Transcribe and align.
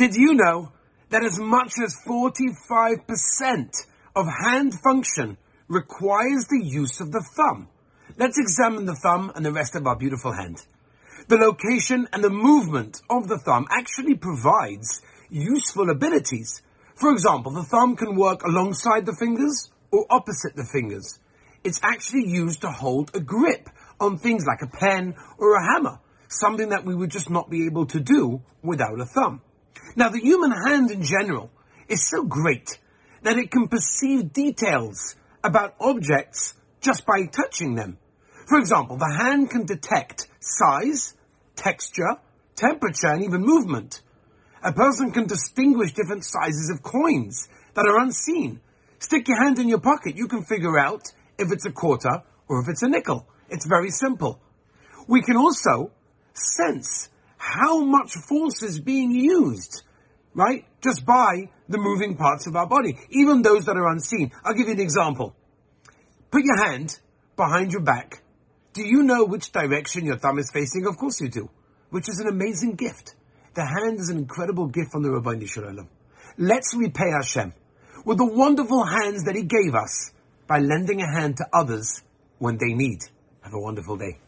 Did 0.00 0.14
you 0.14 0.32
know 0.32 0.72
that 1.10 1.22
as 1.22 1.38
much 1.38 1.74
as 1.84 1.94
45% 2.08 3.86
of 4.16 4.26
hand 4.26 4.72
function 4.82 5.36
requires 5.68 6.46
the 6.48 6.64
use 6.64 7.00
of 7.00 7.12
the 7.12 7.22
thumb? 7.36 7.68
Let's 8.16 8.38
examine 8.38 8.86
the 8.86 8.94
thumb 8.94 9.30
and 9.34 9.44
the 9.44 9.52
rest 9.52 9.76
of 9.76 9.86
our 9.86 9.96
beautiful 9.96 10.32
hand. 10.32 10.64
The 11.28 11.36
location 11.36 12.08
and 12.14 12.24
the 12.24 12.30
movement 12.30 13.02
of 13.10 13.28
the 13.28 13.36
thumb 13.36 13.66
actually 13.70 14.14
provides 14.14 15.02
useful 15.28 15.90
abilities. 15.90 16.62
For 16.94 17.12
example, 17.12 17.52
the 17.52 17.64
thumb 17.64 17.94
can 17.94 18.16
work 18.16 18.42
alongside 18.42 19.04
the 19.04 19.16
fingers 19.20 19.70
or 19.90 20.06
opposite 20.08 20.56
the 20.56 20.64
fingers. 20.72 21.18
It's 21.62 21.80
actually 21.82 22.26
used 22.26 22.62
to 22.62 22.70
hold 22.70 23.10
a 23.12 23.20
grip 23.20 23.68
on 24.00 24.16
things 24.16 24.46
like 24.46 24.62
a 24.62 24.78
pen 24.78 25.14
or 25.36 25.56
a 25.56 25.74
hammer, 25.74 25.98
something 26.28 26.70
that 26.70 26.86
we 26.86 26.94
would 26.94 27.10
just 27.10 27.28
not 27.28 27.50
be 27.50 27.66
able 27.66 27.84
to 27.84 28.00
do 28.00 28.40
without 28.62 28.98
a 28.98 29.04
thumb. 29.04 29.42
Now, 29.96 30.08
the 30.08 30.20
human 30.20 30.50
hand 30.50 30.90
in 30.90 31.02
general 31.02 31.50
is 31.88 32.08
so 32.08 32.22
great 32.22 32.78
that 33.22 33.38
it 33.38 33.50
can 33.50 33.68
perceive 33.68 34.32
details 34.32 35.16
about 35.42 35.74
objects 35.80 36.54
just 36.80 37.04
by 37.06 37.26
touching 37.26 37.74
them. 37.74 37.98
For 38.46 38.58
example, 38.58 38.96
the 38.96 39.14
hand 39.16 39.50
can 39.50 39.66
detect 39.66 40.26
size, 40.40 41.14
texture, 41.56 42.16
temperature, 42.54 43.08
and 43.08 43.24
even 43.24 43.42
movement. 43.42 44.02
A 44.62 44.72
person 44.72 45.12
can 45.12 45.26
distinguish 45.26 45.92
different 45.92 46.24
sizes 46.24 46.70
of 46.70 46.82
coins 46.82 47.48
that 47.74 47.86
are 47.86 48.00
unseen. 48.00 48.60
Stick 48.98 49.28
your 49.28 49.38
hand 49.38 49.58
in 49.58 49.68
your 49.68 49.80
pocket, 49.80 50.16
you 50.16 50.28
can 50.28 50.44
figure 50.44 50.78
out 50.78 51.12
if 51.38 51.50
it's 51.52 51.64
a 51.64 51.72
quarter 51.72 52.22
or 52.48 52.60
if 52.60 52.68
it's 52.68 52.82
a 52.82 52.88
nickel. 52.88 53.26
It's 53.48 53.66
very 53.66 53.90
simple. 53.90 54.40
We 55.08 55.22
can 55.22 55.36
also 55.36 55.90
sense 56.34 57.08
how 57.40 57.80
much 57.80 58.12
force 58.28 58.62
is 58.62 58.78
being 58.78 59.12
used, 59.12 59.82
right? 60.34 60.66
Just 60.82 61.06
by 61.06 61.48
the 61.70 61.78
moving 61.78 62.14
parts 62.14 62.46
of 62.46 62.54
our 62.54 62.66
body, 62.66 62.98
even 63.08 63.40
those 63.40 63.64
that 63.64 63.78
are 63.78 63.88
unseen. 63.88 64.30
I'll 64.44 64.52
give 64.52 64.66
you 64.66 64.74
an 64.74 64.80
example. 64.80 65.34
Put 66.30 66.44
your 66.44 66.62
hand 66.62 67.00
behind 67.36 67.72
your 67.72 67.80
back. 67.80 68.22
Do 68.74 68.86
you 68.86 69.02
know 69.02 69.24
which 69.24 69.52
direction 69.52 70.04
your 70.04 70.18
thumb 70.18 70.38
is 70.38 70.50
facing? 70.52 70.86
Of 70.86 70.98
course 70.98 71.18
you 71.22 71.30
do, 71.30 71.48
which 71.88 72.10
is 72.10 72.20
an 72.20 72.28
amazing 72.28 72.74
gift. 72.74 73.14
The 73.54 73.64
hand 73.64 73.98
is 73.98 74.10
an 74.10 74.18
incredible 74.18 74.66
gift 74.66 74.92
from 74.92 75.02
the 75.02 75.08
Ribono 75.08 75.48
Shel 75.48 75.64
Olam. 75.64 75.88
Let's 76.36 76.74
repay 76.76 77.10
Hashem 77.10 77.54
with 78.04 78.18
the 78.18 78.26
wonderful 78.26 78.84
hands 78.84 79.24
that 79.24 79.34
He 79.34 79.44
gave 79.44 79.74
us 79.74 80.12
by 80.46 80.58
lending 80.58 81.00
a 81.00 81.10
hand 81.10 81.38
to 81.38 81.46
others 81.54 82.02
when 82.38 82.58
they 82.58 82.74
need. 82.74 82.98
Have 83.40 83.54
a 83.54 83.58
wonderful 83.58 83.96
day. 83.96 84.18